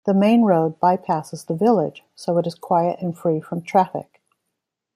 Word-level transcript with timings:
The 0.07 0.15
main 0.15 0.41
road 0.41 0.79
bypasses 0.79 1.45
the 1.45 1.53
village 1.53 2.03
so 2.15 2.39
it 2.39 2.47
is 2.47 2.55
quiet 2.55 3.01
and 3.01 3.15
free 3.15 3.39
from 3.39 3.61
traffic. 3.61 4.19